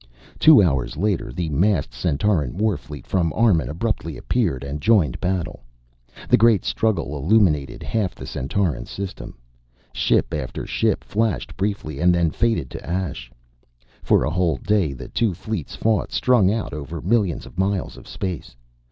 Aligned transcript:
Two 0.39 0.63
hours 0.63 0.97
later 0.97 1.31
the 1.31 1.49
massed 1.49 1.93
Centauran 1.93 2.57
warfleet 2.57 3.05
from 3.05 3.31
Armun 3.33 3.69
abruptly 3.69 4.17
appeared 4.17 4.63
and 4.63 4.81
joined 4.81 5.19
battle. 5.21 5.61
The 6.27 6.37
great 6.37 6.65
struggle 6.65 7.15
illuminated 7.15 7.83
half 7.83 8.15
the 8.15 8.25
Centauran 8.25 8.87
system. 8.87 9.37
Ship 9.93 10.25
after 10.33 10.65
ship 10.65 11.03
flashed 11.03 11.55
briefly 11.55 11.99
and 11.99 12.15
then 12.15 12.31
faded 12.31 12.71
to 12.71 12.83
ash. 12.83 13.31
For 14.01 14.23
a 14.23 14.31
whole 14.31 14.57
day 14.57 14.93
the 14.93 15.07
two 15.07 15.35
fleets 15.35 15.75
fought, 15.75 16.11
strung 16.11 16.51
out 16.51 16.73
over 16.73 16.99
millions 16.99 17.45
of 17.45 17.59
miles 17.59 17.95
of 17.95 18.07
space. 18.07 18.55